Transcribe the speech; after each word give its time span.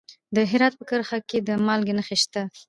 د 0.35 0.37
هرات 0.51 0.73
په 0.79 0.83
کرخ 0.89 1.09
کې 1.29 1.37
د 1.47 1.49
مالګې 1.65 1.93
نښې 1.97 2.17
شته. 2.21 2.41